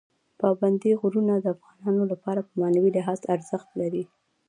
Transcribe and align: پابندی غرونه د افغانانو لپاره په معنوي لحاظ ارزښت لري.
پابندی 0.39 0.91
غرونه 1.01 1.33
د 1.39 1.45
افغانانو 1.55 2.03
لپاره 2.11 2.41
په 2.47 2.53
معنوي 2.61 2.91
لحاظ 2.97 3.19
ارزښت 3.35 3.69
لري. 3.81 4.03